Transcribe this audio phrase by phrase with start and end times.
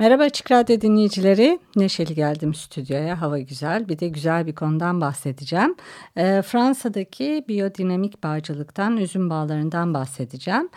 [0.00, 1.58] Merhaba Açık Radyo dinleyicileri.
[1.76, 3.20] Neşeli geldim stüdyoya.
[3.20, 3.88] Hava güzel.
[3.88, 5.76] Bir de güzel bir konudan bahsedeceğim.
[6.16, 10.68] E, Fransa'daki biyodinamik bağcılıktan, üzüm bağlarından bahsedeceğim.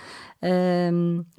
[0.43, 0.51] E,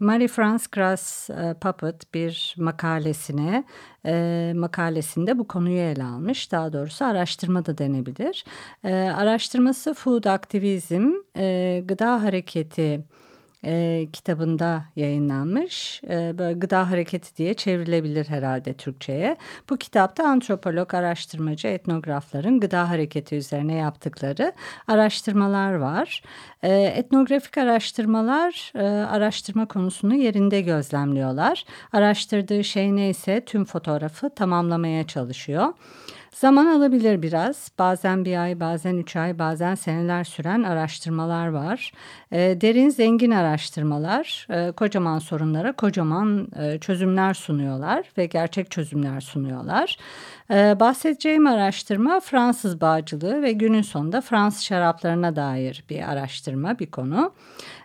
[0.01, 3.65] Marie-France Grass e, Puppet bir makalesine,
[4.07, 6.53] e, makalesinde bu konuyu ele almış.
[6.53, 8.45] Daha doğrusu araştırma da denebilir.
[8.85, 13.05] E, araştırması Food Aktivizm, e, Gıda Hareketi,
[13.65, 16.01] e, kitabında yayınlanmış.
[16.05, 19.37] E, böyle gıda hareketi diye çevrilebilir herhalde Türkçe'ye.
[19.71, 24.53] Bu kitapta antropolog, araştırmacı, etnografların gıda hareketi üzerine yaptıkları
[24.89, 26.23] araştırmalar var.
[26.63, 31.65] E, etnografik araştırmalar e, araştırma konusunu yerinde gözlemliyorlar.
[31.93, 35.73] Araştırdığı şey neyse tüm fotoğrafı tamamlamaya çalışıyor.
[36.35, 37.71] Zaman alabilir biraz.
[37.79, 41.93] Bazen bir ay, bazen üç ay, bazen seneler süren araştırmalar var.
[42.33, 49.97] E, derin, zengin araştırmalar e, kocaman sorunlara kocaman e, çözümler sunuyorlar ve gerçek çözümler sunuyorlar.
[50.51, 57.33] E, bahsedeceğim araştırma Fransız bağcılığı ve günün sonunda Fransız şaraplarına dair bir araştırma, bir konu.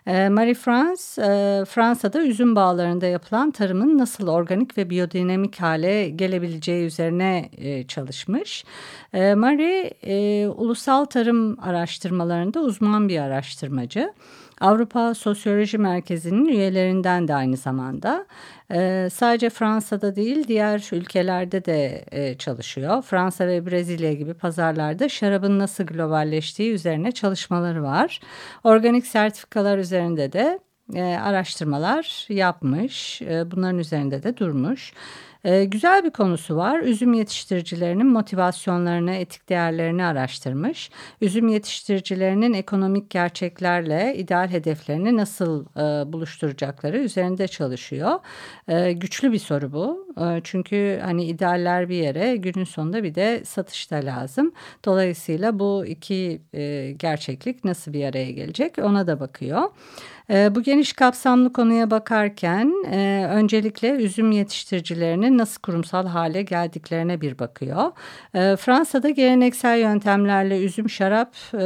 [0.06, 6.86] E, Marie France, e, Fransa'da üzüm bağlarında yapılan tarımın nasıl organik ve biyodinamik hale gelebileceği
[6.86, 8.64] üzerine e, çalışmış.
[9.12, 14.12] E, Marie, e, ulusal tarım araştırmalarında uzman bir araştırmacı.
[14.60, 18.26] Avrupa Sosyoloji Merkezi'nin üyelerinden de aynı zamanda.
[18.72, 23.02] E, sadece Fransa'da değil diğer ülkelerde de e, çalışıyor.
[23.02, 28.20] Fransa ve Brezilya gibi pazarlarda şarabın nasıl globalleştiği üzerine çalışmaları var.
[28.64, 30.58] Organik sertifikalar üzerinde de
[30.94, 33.22] e, araştırmalar yapmış.
[33.22, 34.92] E, bunların üzerinde de durmuş.
[35.44, 36.80] E, güzel bir konusu var.
[36.80, 40.90] Üzüm yetiştiricilerinin motivasyonlarını, etik değerlerini araştırmış.
[41.20, 48.18] Üzüm yetiştiricilerinin ekonomik gerçeklerle ideal hedeflerini nasıl e, buluşturacakları üzerinde çalışıyor.
[48.68, 50.06] E, güçlü bir soru bu.
[50.20, 54.52] E, çünkü hani idealler bir yere, günün sonunda bir de satışta lazım.
[54.84, 59.62] Dolayısıyla bu iki e, gerçeklik nasıl bir araya gelecek ona da bakıyor.
[60.30, 67.38] Ee, bu geniş kapsamlı konuya bakarken e, öncelikle üzüm yetiştiricilerinin nasıl kurumsal hale geldiklerine bir
[67.38, 67.92] bakıyor.
[68.34, 71.58] Ee, Fransa'da geleneksel yöntemlerle üzüm şarap e,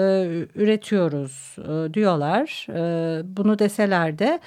[0.54, 2.66] üretiyoruz e, diyorlar.
[2.70, 4.40] Ee, bunu deseler de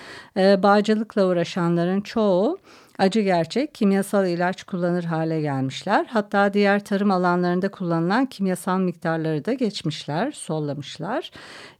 [0.64, 2.58] bağcılıkla uğraşanların çoğu
[2.98, 6.06] acı gerçek kimyasal ilaç kullanır hale gelmişler.
[6.10, 11.32] Hatta diğer tarım alanlarında kullanılan kimyasal miktarları da geçmişler, sollamışlar.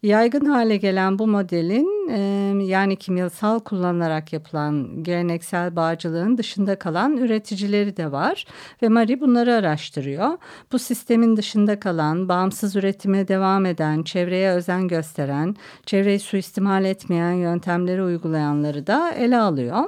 [0.04, 2.20] Yaygın hale gelen bu modelin e,
[2.66, 8.46] yani kimyasal kullanılarak yapılan geleneksel bağcılığın dışında kalan üreticileri de var
[8.82, 10.38] ve Marie bunları araştırıyor.
[10.72, 18.04] Bu sistemin dışında kalan, bağımsız üretime devam eden, çevreye özen gösteren, çevreyi suistimal etmeyen yöntemleri
[18.04, 19.84] uygulayanları da ele alıyor.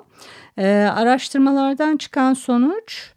[0.60, 3.14] E, araştırmalardan çıkan sonuç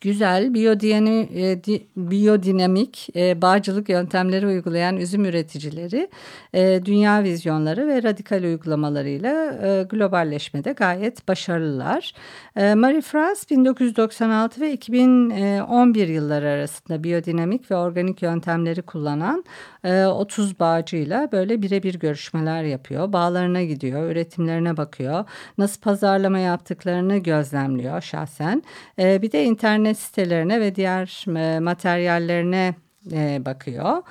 [0.00, 6.08] güzel biyodiyani, e, di, biyodinamik e, bağcılık yöntemleri uygulayan üzüm üreticileri
[6.52, 12.12] e, dünya vizyonları ve radikal uygulamalarıyla e, globalleşmede gayet başarılılar.
[12.56, 19.44] E, Marie France 1996 ve 2011 yılları arasında biyodinamik ve organik yöntemleri kullanan
[19.84, 23.12] e, 30 bağcıyla böyle birebir görüşmeler yapıyor.
[23.12, 25.24] Bağlarına gidiyor, üretimlerine bakıyor,
[25.58, 28.62] nasıl pazarlama yaptıklarını gözlemliyor şahsen.
[28.98, 32.74] E, bir de internet sitelerine ve diğer e, materyallerine
[33.12, 34.02] e, bakıyor.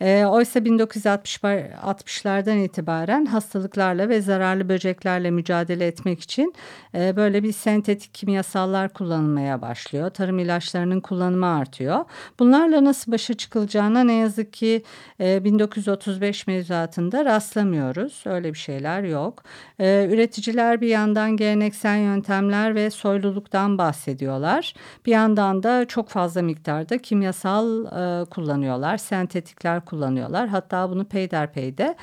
[0.00, 6.54] E, oysa 1960'lardan itibaren hastalıklarla ve zararlı böceklerle mücadele etmek için
[6.94, 10.10] e, böyle bir sentetik kimyasallar kullanılmaya başlıyor.
[10.10, 12.04] Tarım ilaçlarının kullanımı artıyor.
[12.38, 14.82] Bunlarla nasıl başa çıkılacağına ne yazık ki
[15.20, 18.22] 1935 mevzuatında rastlamıyoruz.
[18.26, 19.42] Öyle bir şeyler yok.
[19.80, 24.74] Üreticiler bir yandan geleneksel yöntemler ve soyluluktan bahsediyorlar.
[25.06, 27.84] Bir yandan da çok fazla miktarda kimyasal
[28.24, 30.48] kullanıyorlar, sentetikler kullanıyorlar.
[30.48, 31.96] Hatta bunu peyderpeyde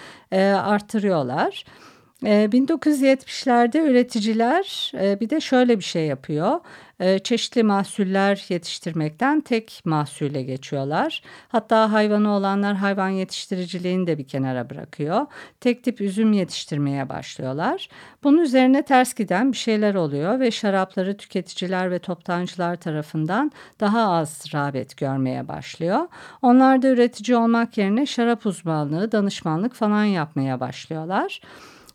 [0.61, 1.65] artırıyorlar.
[2.23, 6.59] 1970'lerde ee, üreticiler e, bir de şöyle bir şey yapıyor.
[7.00, 11.23] Ee, çeşitli mahsuller yetiştirmekten tek mahsule geçiyorlar.
[11.47, 15.25] Hatta hayvanı olanlar hayvan yetiştiriciliğini de bir kenara bırakıyor.
[15.59, 17.89] Tek tip üzüm yetiştirmeye başlıyorlar.
[18.23, 24.45] Bunun üzerine ters giden bir şeyler oluyor ve şarapları tüketiciler ve toptancılar tarafından daha az
[24.53, 26.07] rağbet görmeye başlıyor.
[26.41, 31.39] Onlar da üretici olmak yerine şarap uzmanlığı, danışmanlık falan yapmaya başlıyorlar.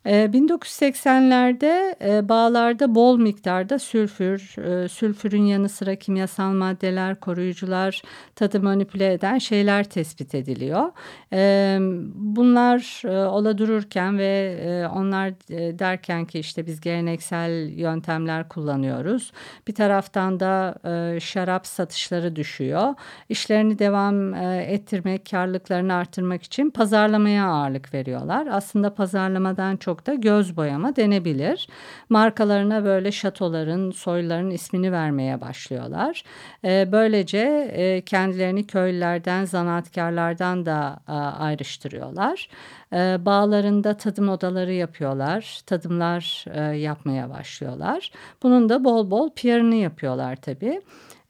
[0.05, 8.03] 1980'lerde ee, e, bağlarda bol miktarda sülfür, e, sülfürün yanı sıra kimyasal maddeler, koruyucular,
[8.37, 10.93] tadı manipüle eden şeyler tespit ediliyor.
[11.33, 11.79] Ee,
[12.15, 15.31] bunlar e, ola dururken ve onlar
[15.79, 19.33] derken ki işte biz geleneksel yöntemler kullanıyoruz.
[19.69, 20.75] Bir taraftan da
[21.21, 22.95] şarap satışları düşüyor.
[23.29, 28.49] İşlerini devam ettirmek, karlılıklarını artırmak için pazarlamaya ağırlık veriyorlar.
[28.51, 31.69] Aslında pazarlamadan çok çok da göz boyama denebilir.
[32.09, 36.25] Markalarına böyle şatoların, soyların ismini vermeye başlıyorlar.
[36.65, 37.39] E, böylece
[37.73, 42.49] e, kendilerini köylülerden, zanaatkarlardan da e, ayrıştırıyorlar.
[42.93, 48.13] E, bağlarında tadım odaları yapıyorlar, tadımlar e, yapmaya başlıyorlar.
[48.43, 50.81] Bunun da bol bol PR'ını yapıyorlar tabii.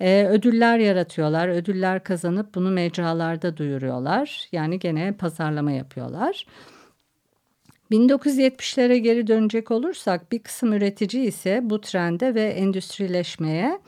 [0.00, 4.48] Ee, ödüller yaratıyorlar, ödüller kazanıp bunu mecralarda duyuruyorlar.
[4.52, 6.46] Yani gene pazarlama yapıyorlar.
[7.90, 13.80] 1970'lere geri dönecek olursak bir kısım üretici ise bu trende ve endüstrileşmeye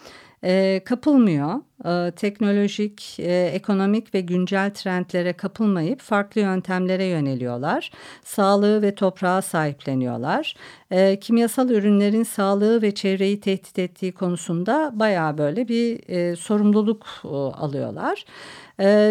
[0.44, 1.60] e, kapılmıyor.
[1.84, 7.90] E, teknolojik, e, ekonomik ve güncel trendlere kapılmayıp farklı yöntemlere yöneliyorlar.
[8.24, 10.54] Sağlığı ve toprağa sahipleniyorlar.
[10.90, 16.02] E, kimyasal ürünlerin sağlığı ve çevreyi tehdit ettiği konusunda bayağı böyle bir
[16.36, 17.06] sorumluluk
[17.54, 18.24] alıyorlar.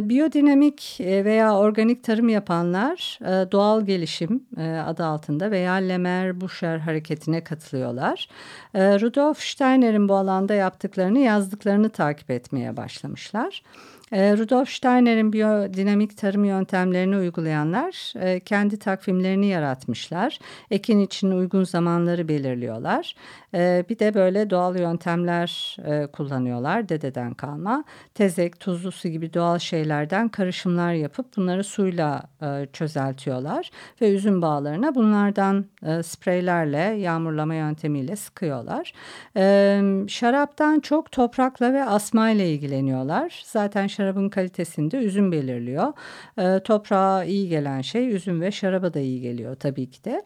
[0.10, 3.20] Biyodinamik veya organik tarım yapanlar
[3.52, 4.44] doğal gelişim
[4.86, 8.28] adı altında veya Lemer-Busher hareketine katılıyorlar.
[8.76, 13.64] Rudolf Steiner'in bu alanda yaptıklarını yazdıklarını takip etmeye başlamışlar.
[14.12, 20.40] E, Rudolf Steiner'in biyodinamik tarım yöntemlerini uygulayanlar e, kendi takvimlerini yaratmışlar.
[20.72, 23.16] Ekin için uygun zamanları belirliyorlar.
[23.54, 27.84] E, bir de böyle doğal yöntemler e, kullanıyorlar dededen kalma.
[28.14, 33.70] Tezek, tuzlu su gibi doğal şeylerden karışımlar yapıp bunları suyla e, çözeltiyorlar.
[34.02, 38.94] Ve üzüm bağlarına bunlardan e, spreylerle, yağmurlama yöntemiyle sıkıyorlar.
[39.38, 43.44] E, şaraptan çok toprakla ve asma ile ilgileniyorlar.
[43.46, 45.94] Zaten şarabın kalitesini de üzüm belirliyor.
[46.38, 50.24] E, toprağa iyi gelen şey üzüm ve şaraba da iyi geliyor tabii ki de.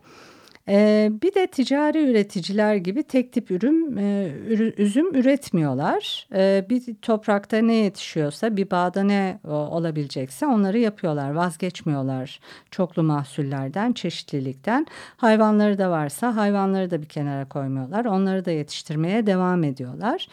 [0.67, 3.97] Bir de ticari üreticiler gibi tek tip ürün
[4.77, 6.27] üzüm üretmiyorlar.
[6.69, 11.31] Bir toprakta ne yetişiyorsa bir bağda ne olabilecekse onları yapıyorlar.
[11.31, 12.39] Vazgeçmiyorlar
[12.71, 14.87] çoklu mahsullerden, çeşitlilikten.
[15.17, 18.05] Hayvanları da varsa hayvanları da bir kenara koymuyorlar.
[18.05, 20.27] Onları da yetiştirmeye devam ediyorlar.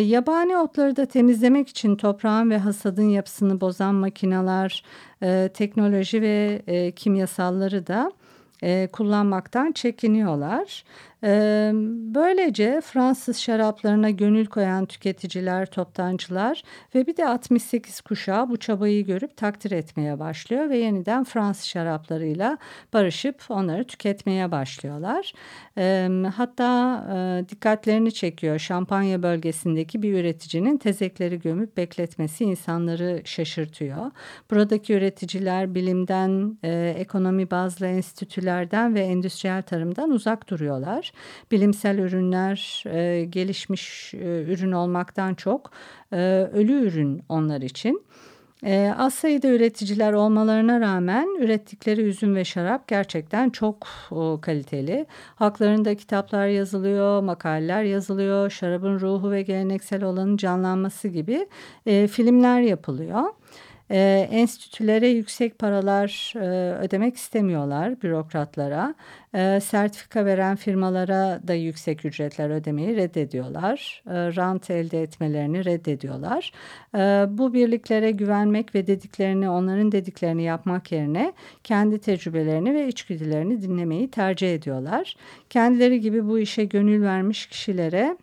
[0.00, 4.84] Yabani otları da temizlemek için toprağın ve hasadın yapısını bozan makineler,
[5.54, 6.62] teknoloji ve
[6.96, 8.12] kimyasalları da
[8.92, 10.84] kullanmaktan çekiniyorlar.
[12.14, 16.62] Böylece Fransız şaraplarına gönül koyan tüketiciler, toptancılar
[16.94, 22.58] ve bir de 68 kuşağı bu çabayı görüp takdir etmeye başlıyor ve yeniden Fransız şaraplarıyla
[22.92, 25.32] barışıp onları tüketmeye başlıyorlar.
[26.36, 27.06] Hatta
[27.48, 34.10] dikkatlerini çekiyor Şampanya bölgesindeki bir üreticinin tezekleri gömüp bekletmesi insanları şaşırtıyor.
[34.50, 36.58] Buradaki üreticiler bilimden,
[36.96, 41.11] ekonomi bazlı enstitülerden ve endüstriyel tarımdan uzak duruyorlar
[41.50, 45.70] bilimsel ürünler e, gelişmiş e, ürün olmaktan çok
[46.12, 48.02] e, ölü ürün onlar için.
[48.64, 55.06] E, az sayıda üreticiler olmalarına rağmen ürettikleri üzüm ve şarap gerçekten çok o, kaliteli.
[55.34, 61.48] Haklarında kitaplar yazılıyor, makaleler yazılıyor, şarabın ruhu ve geleneksel olanın canlanması gibi
[61.86, 63.22] e, filmler yapılıyor
[63.92, 68.94] e, enstitülere yüksek paralar e, ödemek istemiyorlar bürokratlara.
[69.34, 74.02] E, sertifika veren firmalara da yüksek ücretler ödemeyi reddediyorlar.
[74.06, 76.52] E, rant elde etmelerini reddediyorlar.
[76.94, 76.98] E,
[77.38, 81.32] bu birliklere güvenmek ve dediklerini onların dediklerini yapmak yerine
[81.64, 85.16] kendi tecrübelerini ve içgüdülerini dinlemeyi tercih ediyorlar.
[85.50, 88.16] Kendileri gibi bu işe gönül vermiş kişilere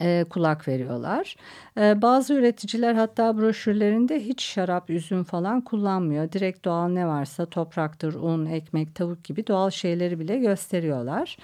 [0.00, 1.36] e, kulak veriyorlar.
[1.78, 6.32] E, bazı üreticiler hatta broşürlerinde hiç şarap, üzüm falan kullanmıyor.
[6.32, 11.36] Direkt doğal ne varsa topraktır, un, ekmek, tavuk gibi doğal şeyleri bile gösteriyorlar.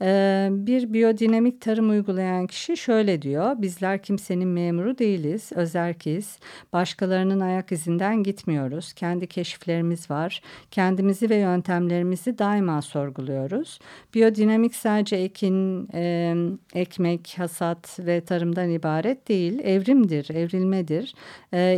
[0.00, 3.62] Bir biyodinamik tarım uygulayan kişi şöyle diyor.
[3.62, 6.38] Bizler kimsenin memuru değiliz, özerkiz.
[6.72, 8.92] Başkalarının ayak izinden gitmiyoruz.
[8.92, 10.42] Kendi keşiflerimiz var.
[10.70, 13.78] Kendimizi ve yöntemlerimizi daima sorguluyoruz.
[14.14, 15.88] Biyodinamik sadece ekin,
[16.74, 19.58] ekmek, hasat ve tarımdan ibaret değil.
[19.58, 21.14] Evrimdir, evrilmedir.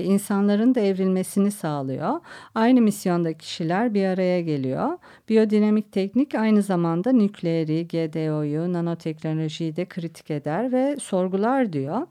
[0.05, 2.21] İnsanların da evrilmesini sağlıyor.
[2.55, 4.99] Aynı misyonda kişiler bir araya geliyor.
[5.29, 12.07] Biyodinamik teknik aynı zamanda nükleeri, GDO'yu, nanoteknolojiyi de kritik eder ve sorgular diyor.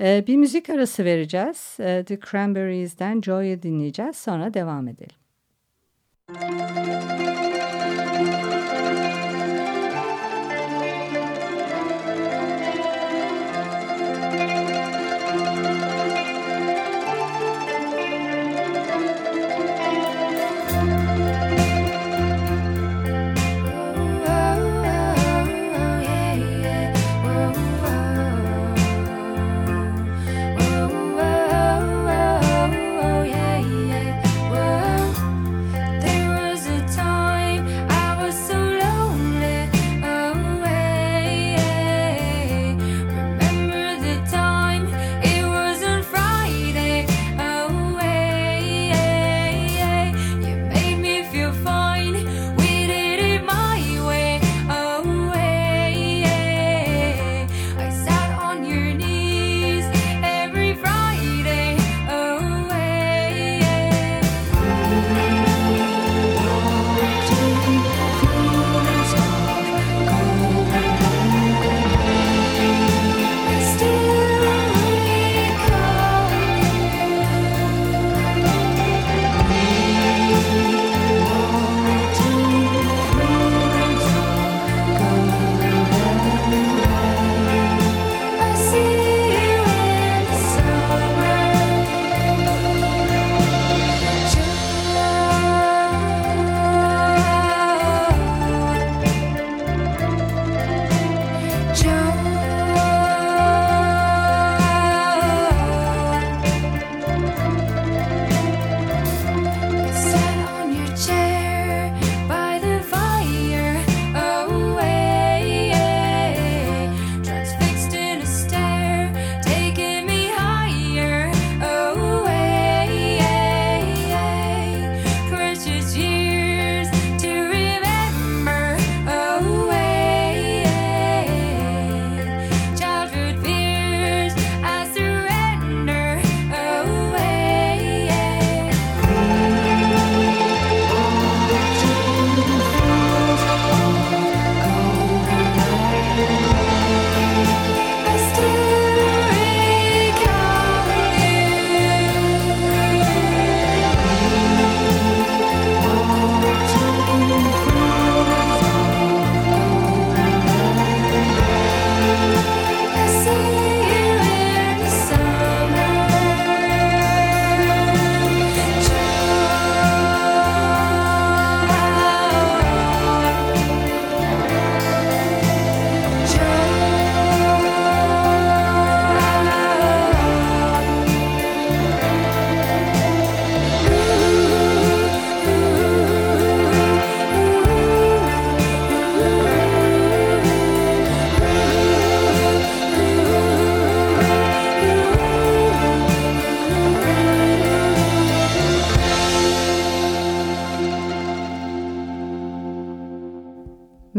[0.00, 1.76] Ee, bir müzik arası vereceğiz.
[1.80, 4.16] Ee, The Cranberries'den Joy'u dinleyeceğiz.
[4.16, 5.16] Sonra devam edelim.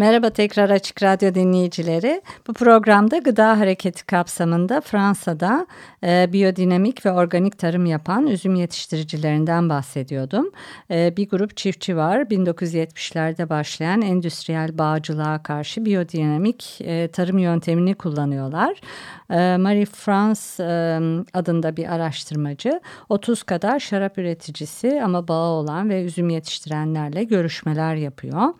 [0.03, 2.21] Merhaba tekrar Açık Radyo dinleyicileri.
[2.47, 5.67] Bu programda gıda hareketi kapsamında Fransa'da
[6.03, 10.51] e, biyodinamik ve organik tarım yapan üzüm yetiştiricilerinden bahsediyordum.
[10.91, 12.19] E, bir grup çiftçi var.
[12.19, 18.81] 1970'lerde başlayan endüstriyel bağcılığa karşı biyodinamik e, tarım yöntemini kullanıyorlar.
[19.29, 20.99] E, Marie France e,
[21.33, 28.53] adında bir araştırmacı 30 kadar şarap üreticisi ama bağı olan ve üzüm yetiştirenlerle görüşmeler yapıyor.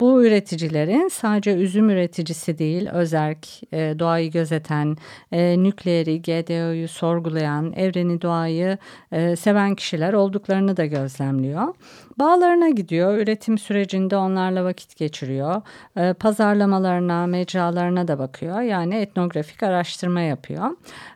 [0.00, 4.96] Bu üreticiler kişilerin sadece üzüm üreticisi değil, özerk, e, doğayı gözeten,
[5.32, 8.78] e, nükleeri, GDO'yu sorgulayan, evreni, doğayı
[9.12, 11.74] e, seven kişiler olduklarını da gözlemliyor.
[12.18, 15.62] Bağlarına gidiyor, üretim sürecinde onlarla vakit geçiriyor,
[15.96, 18.60] e, pazarlamalarına, mecralarına da bakıyor.
[18.60, 20.70] Yani etnografik araştırma yapıyor.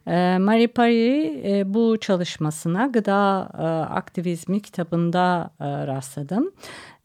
[0.06, 3.62] E, Marie Pari e, bu çalışmasına gıda e,
[3.94, 6.52] aktivizmi kitabında e, rastladım.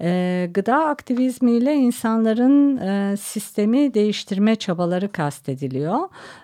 [0.02, 6.00] E, gıda aktivizmiyle insanların e, sistemi değiştirme çabaları kastediliyor.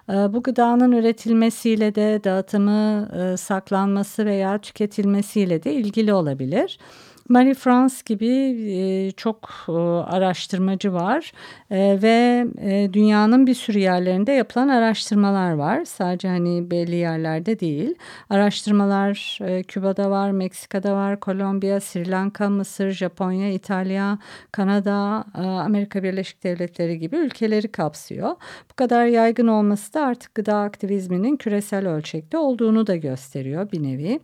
[0.09, 6.79] E, bu gıdanın üretilmesiyle de dağıtımı, e, saklanması veya tüketilmesiyle de ilgili olabilir.
[7.29, 8.27] Marie France gibi
[8.71, 11.31] e, çok e, araştırmacı var
[11.71, 12.45] e, ve
[12.93, 15.85] dünyanın bir sürü yerlerinde yapılan araştırmalar var.
[15.85, 17.95] Sadece hani belli yerlerde değil.
[18.29, 24.19] Araştırmalar Küba'da var, Meksika'da var, Kolombiya, Sri Lanka, Mısır, Japonya, İtalya,
[24.51, 28.29] Kanada, Amerika Birleşik Devletleri gibi ülkeleri kapsıyor.
[28.71, 34.19] Bu kadar yaygın olması da artık gıda aktivizminin küresel ölçekte olduğunu da gösteriyor bir nevi.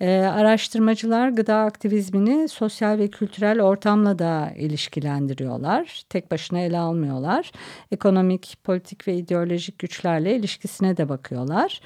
[0.00, 6.02] E, araştırmacılar gıda aktivizmini sosyal ve kültürel ortamla da ilişkilendiriyorlar.
[6.10, 7.52] Tek başına ele almıyorlar.
[7.92, 11.80] Ekonomik, politik ve ideolojik güçlerle ilişkisine de bakıyorlar.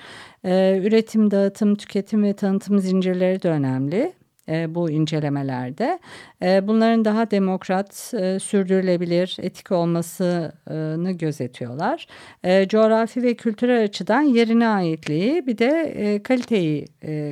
[0.44, 4.17] E, üretim, dağıtım, tüketim ve tanıtım zincirleri de önemli
[4.48, 5.98] e, bu incelemelerde.
[6.42, 12.06] E, bunların daha demokrat, e, sürdürülebilir, etik olmasını gözetiyorlar.
[12.44, 16.86] E, coğrafi ve kültürel açıdan yerine aitliği bir de kaliteyi,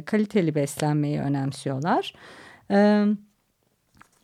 [0.04, 2.14] kaliteli beslenmeyi önemsiyorlar.
[2.70, 3.18] Evet.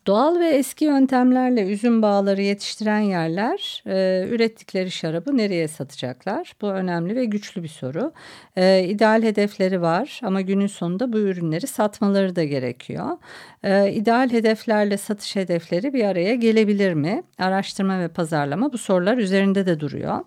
[0.07, 6.53] Doğal ve eski yöntemlerle üzüm bağları yetiştiren yerler e, ürettikleri şarabı nereye satacaklar?
[6.61, 8.13] Bu önemli ve güçlü bir soru.
[8.57, 13.17] E, ideal hedefleri var ama günün sonunda bu ürünleri satmaları da gerekiyor.
[13.63, 17.23] E, ideal hedeflerle satış hedefleri bir araya gelebilir mi?
[17.39, 20.21] Araştırma ve pazarlama bu sorular üzerinde de duruyor.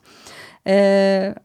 [0.67, 1.35] E,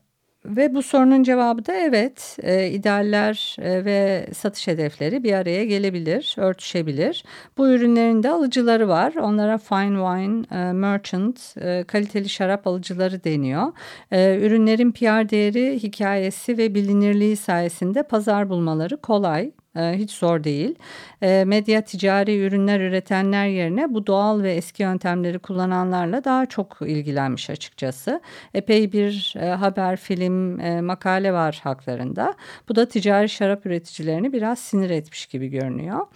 [0.44, 2.36] ve bu sorunun cevabı da evet.
[2.42, 7.24] E, idealler e, ve satış hedefleri bir araya gelebilir, örtüşebilir.
[7.58, 9.14] Bu ürünlerin de alıcıları var.
[9.14, 13.72] Onlara fine wine e, merchant, e, kaliteli şarap alıcıları deniyor.
[14.10, 19.50] E, ürünlerin PR değeri, hikayesi ve bilinirliği sayesinde pazar bulmaları kolay.
[19.76, 20.74] Ee, hiç zor değil.
[21.22, 27.50] Ee, medya ticari ürünler üretenler yerine bu doğal ve eski yöntemleri kullananlarla daha çok ilgilenmiş
[27.50, 28.20] açıkçası.
[28.54, 32.34] Epey bir e, haber, film, e, makale var haklarında.
[32.68, 36.06] Bu da ticari şarap üreticilerini biraz sinir etmiş gibi görünüyor.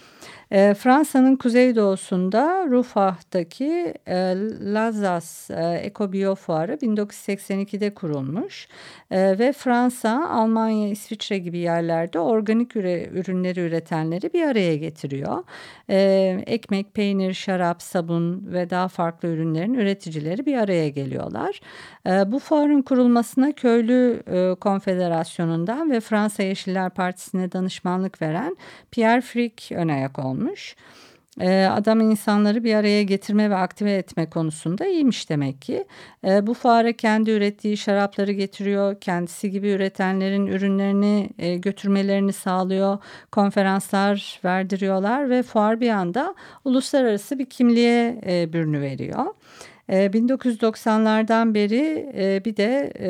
[0.54, 4.14] E, Fransa'nın kuzeydoğusunda Rufah'taki e,
[4.60, 8.68] Lazas e, Ekobiyo Fuarı 1982'de kurulmuş
[9.10, 15.44] e, ve Fransa, Almanya, İsviçre gibi yerlerde organik üre, ürünleri üretenleri bir araya getiriyor.
[15.90, 15.98] E,
[16.46, 21.60] ekmek, peynir, şarap, sabun ve daha farklı ürünlerin üreticileri bir araya geliyorlar.
[22.06, 28.56] E, bu fuarın kurulmasına Köylü e, Konfederasyonu'ndan ve Fransa Yeşiller Partisi'ne danışmanlık veren
[28.90, 30.76] Pierre Frick ön ayak olmuş olmuş.
[31.40, 35.84] Ee, adam insanları bir araya getirme ve aktive etme konusunda iyiymiş demek ki.
[36.24, 39.00] Ee, bu fuara kendi ürettiği şarapları getiriyor.
[39.00, 42.98] Kendisi gibi üretenlerin ürünlerini e, götürmelerini sağlıyor.
[43.32, 49.24] Konferanslar verdiriyorlar ve fuar bir anda uluslararası bir kimliğe e, bürünü veriyor.
[49.88, 53.08] 1990'lardan ee, beri e, bir de e,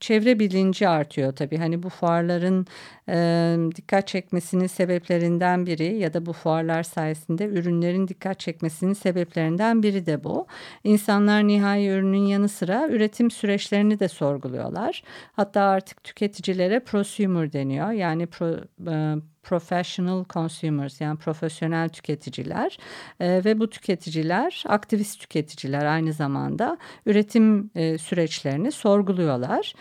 [0.00, 1.56] çevre bilinci artıyor tabii.
[1.56, 2.66] Hani bu fuarların
[3.08, 10.06] e, dikkat çekmesinin sebeplerinden biri ya da bu fuarlar sayesinde ürünlerin dikkat çekmesinin sebeplerinden biri
[10.06, 10.46] de bu.
[10.84, 15.02] İnsanlar nihai ürünün yanı sıra üretim süreçlerini de sorguluyorlar.
[15.32, 17.90] Hatta artık tüketicilere prosumer deniyor.
[17.90, 18.56] Yani pro,
[19.42, 22.78] professional consumers yani profesyonel tüketiciler
[23.20, 29.74] e, ve bu tüketiciler aktivist tüketiciler aynı zamanda üretim e, süreçlerini sorguluyorlar.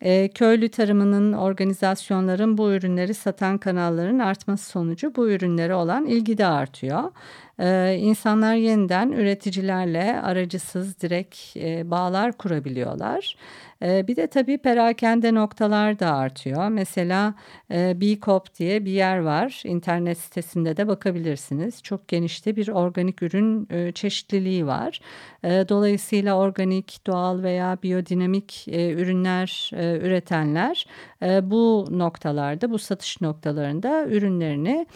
[0.00, 6.46] E, köylü tarımının, organizasyonların bu ürünleri satan kanalların artması sonucu bu ürünlere olan ilgi de
[6.46, 7.12] artıyor.
[7.58, 13.36] E, insanlar yeniden üreticilerle aracısız direkt e, bağlar kurabiliyorlar.
[13.82, 16.68] E, bir de tabii perakende noktalar da artıyor.
[16.68, 17.34] Mesela
[17.70, 19.62] e, B-Cop diye bir yer var.
[19.64, 21.82] İnternet sitesinde de bakabilirsiniz.
[21.82, 25.00] Çok genişte bir organik ürün e, çeşitliliği var.
[25.44, 30.86] E, dolayısıyla organik, doğal veya biyodinamik e, ürünler e, üretenler
[31.22, 34.86] e, bu noktalarda, bu satış noktalarında ürünlerini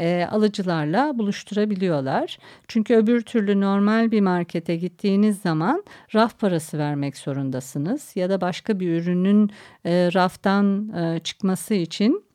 [0.00, 2.38] e, alıcılarla buluşturabiliyorlar.
[2.68, 5.84] Çünkü öbür türlü normal bir markete gittiğiniz zaman
[6.14, 9.50] raf parası vermek zorundasınız ya da başka bir ürünün
[9.84, 12.29] e, raftan e, çıkması için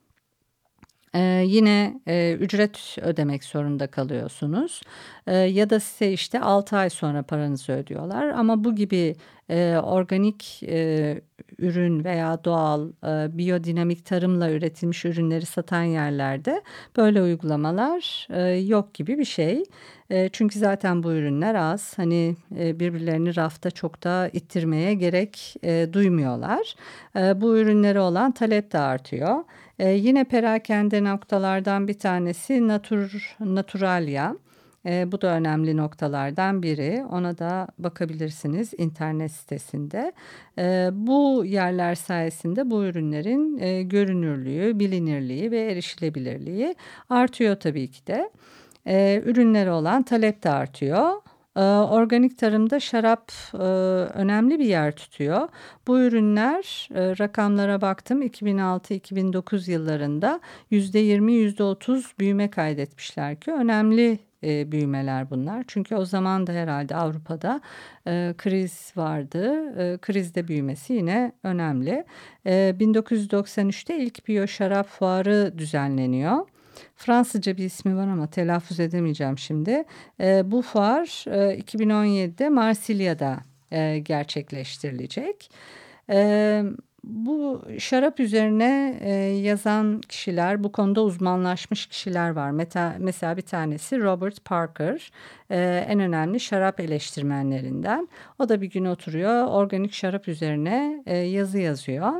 [1.15, 4.81] Ee, yine e, ücret ödemek zorunda kalıyorsunuz.
[5.27, 8.27] Ee, ya da size işte 6 ay sonra paranızı ödüyorlar.
[8.27, 9.15] Ama bu gibi
[9.49, 11.21] e, organik e,
[11.57, 16.61] ürün veya doğal e, biyodinamik tarımla üretilmiş ürünleri satan yerlerde
[16.97, 19.63] böyle uygulamalar e, yok gibi bir şey.
[20.09, 21.97] E, çünkü zaten bu ürünler az.
[21.97, 26.75] Hani e, birbirlerini rafta çok da ittirmeye gerek e, duymuyorlar.
[27.15, 29.43] E, bu ürünlere olan talep de artıyor.
[29.79, 34.35] E, yine perakende noktalardan bir tanesi Natur, Naturalia.
[34.85, 37.03] E, bu da önemli noktalardan biri.
[37.11, 40.13] Ona da bakabilirsiniz internet sitesinde.
[40.57, 46.75] E, bu yerler sayesinde bu ürünlerin e, görünürlüğü, bilinirliği ve erişilebilirliği
[47.09, 48.31] artıyor tabii ki de.
[48.87, 51.11] E, ürünlere olan talep de artıyor.
[51.57, 53.57] Ee, organik tarımda şarap e,
[54.17, 55.47] önemli bir yer tutuyor.
[55.87, 60.39] Bu ürünler e, rakamlara baktım 2006-2009 yıllarında
[60.71, 65.63] %20 %30 büyüme kaydetmişler ki önemli e, büyümeler bunlar.
[65.67, 67.61] Çünkü o zaman da herhalde Avrupa'da
[68.37, 69.51] kriz vardı.
[70.01, 72.05] krizde büyümesi yine önemli.
[72.45, 76.54] 1993'te ilk biyo şarap fuarı düzenleniyor.
[76.95, 79.83] Fransızca bir ismi var ama telaffuz edemeyeceğim şimdi.
[80.19, 83.39] E, bu fuar e, 2017'de Marsilya'da
[83.71, 85.51] e, gerçekleştirilecek.
[86.09, 86.63] E,
[87.05, 92.51] bu şarap üzerine e, yazan kişiler, bu konuda uzmanlaşmış kişiler var.
[92.51, 95.11] Meta, mesela bir tanesi Robert Parker,
[95.49, 98.07] e, en önemli şarap eleştirmenlerinden.
[98.39, 102.11] O da bir gün oturuyor, organik şarap üzerine e, yazı yazıyor.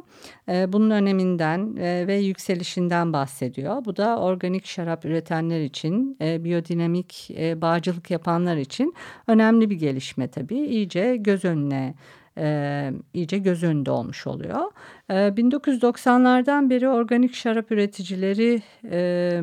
[0.50, 3.86] E, bunun öneminden e, ve yükselişinden bahsediyor.
[3.86, 8.94] Bu da organik şarap üretenler için, e, biyodinamik e, bağcılık yapanlar için
[9.28, 10.60] önemli bir gelişme tabii.
[10.60, 11.94] İyice göz önüne
[12.38, 14.72] e, iyice göz önünde olmuş oluyor.
[15.10, 19.42] E, 1990'lardan beri organik şarap üreticileri e,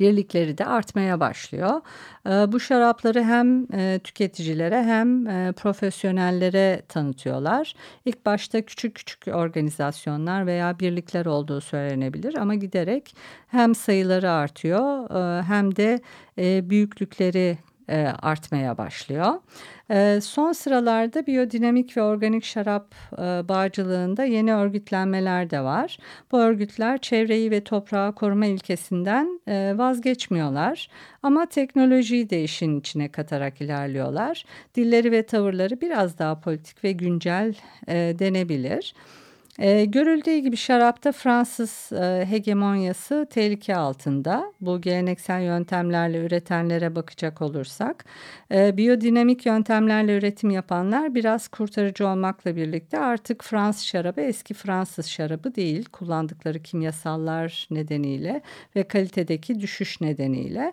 [0.00, 1.80] birlikleri de artmaya başlıyor.
[2.26, 3.66] Bu şarapları hem
[3.98, 7.74] tüketicilere hem profesyonellere tanıtıyorlar.
[8.04, 15.10] İlk başta küçük küçük organizasyonlar veya birlikler olduğu söylenebilir ama giderek hem sayıları artıyor
[15.44, 16.00] hem de
[16.70, 17.58] büyüklükleri
[17.90, 19.34] e, artmaya başlıyor.
[19.90, 25.98] E, son sıralarda biyodinamik ve organik şarap e, bağcılığında yeni örgütlenmeler de var.
[26.32, 30.88] Bu örgütler çevreyi ve toprağı koruma ilkesinden e, vazgeçmiyorlar.
[31.22, 34.44] Ama teknolojiyi de işin içine katarak ilerliyorlar.
[34.74, 37.54] Dilleri ve tavırları biraz daha politik ve güncel
[37.88, 38.94] e, denebilir.
[39.58, 44.52] E, görüldüğü gibi şarapta Fransız e, hegemonyası tehlike altında.
[44.60, 48.04] Bu geleneksel yöntemlerle üretenlere bakacak olursak.
[48.52, 55.54] E, biyodinamik yöntemlerle üretim yapanlar biraz kurtarıcı olmakla birlikte artık Fransız şarabı eski Fransız şarabı
[55.54, 55.84] değil.
[55.84, 58.42] Kullandıkları kimyasallar nedeniyle
[58.76, 60.72] ve kalitedeki düşüş nedeniyle.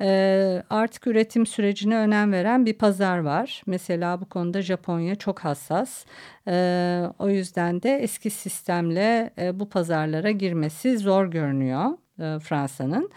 [0.00, 3.62] E, artık üretim sürecine önem veren bir pazar var.
[3.66, 6.04] Mesela bu konuda Japonya çok hassas.
[6.48, 11.84] E, o yüzden de eski sistemle e, bu pazarlara girmesi zor görünüyor
[12.18, 13.10] e, Fransa'nın.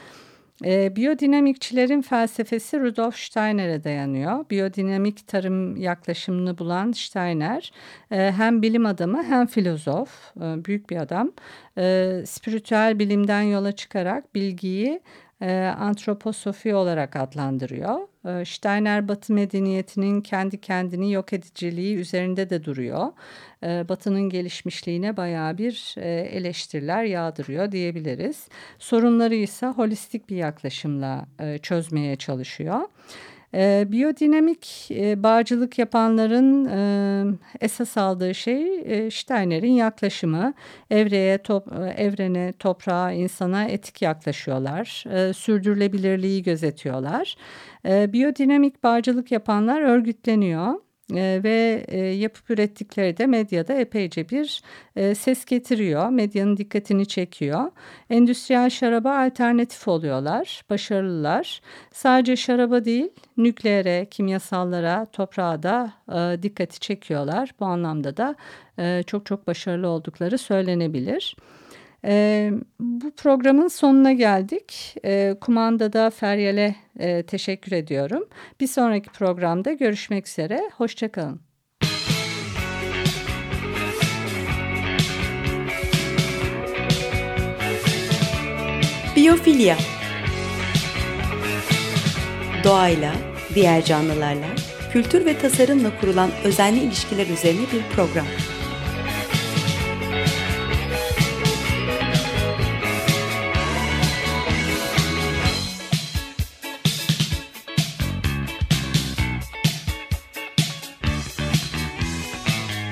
[0.65, 4.49] E, biyodinamikçilerin felsefesi Rudolf Steiner'e dayanıyor.
[4.49, 7.71] Biyodinamik tarım yaklaşımını bulan Steiner
[8.11, 11.31] e, hem bilim adamı hem filozof, e, büyük bir adam.
[11.77, 15.01] E, spiritüel bilimden yola çıkarak bilgiyi
[15.41, 17.99] e, antroposofi olarak adlandırıyor.
[18.25, 23.07] E, Steiner Batı medeniyetinin kendi kendini yok ediciliği üzerinde de duruyor.
[23.63, 28.47] E, Batı'nın gelişmişliğine baya bir e, eleştiriler yağdırıyor diyebiliriz.
[28.79, 32.79] Sorunları ise holistik bir yaklaşımla e, çözmeye çalışıyor.
[33.53, 40.53] E, biyodinamik e, bağcılık yapanların e, esas aldığı şey e, Steiner'in yaklaşımı.
[40.89, 45.03] Evreye, top, e, evrene, toprağa, insana etik yaklaşıyorlar.
[45.11, 47.35] E, sürdürülebilirliği gözetiyorlar.
[47.85, 50.73] E, biyodinamik bağcılık yapanlar örgütleniyor
[51.15, 54.61] ve e, yapıp ürettikleri de medyada epeyce bir
[54.95, 56.09] e, ses getiriyor.
[56.09, 57.71] Medyanın dikkatini çekiyor.
[58.09, 61.61] Endüstriyel şaraba alternatif oluyorlar, başarılılar.
[61.91, 67.53] Sadece şaraba değil, nükleere, kimyasallara, toprağa da e, dikkati çekiyorlar.
[67.59, 68.35] Bu anlamda da
[69.07, 71.35] çok çok başarılı oldukları söylenebilir.
[72.05, 74.95] E, bu programın sonuna geldik.
[75.05, 78.23] E, kumandada Feryal'e e, teşekkür ediyorum.
[78.59, 80.69] Bir sonraki programda görüşmek üzere.
[80.77, 81.41] Hoşçakalın.
[89.15, 89.77] Biyofilya
[92.63, 93.13] Doğayla,
[93.55, 94.47] diğer canlılarla,
[94.91, 98.25] kültür ve tasarımla kurulan özenli ilişkiler üzerine bir program.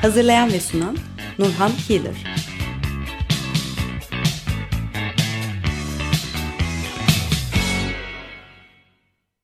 [0.10, 0.98] Hazırlayan ve sunan
[1.40, 2.39] Nurhan Healer.